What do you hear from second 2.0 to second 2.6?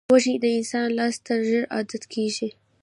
کېږي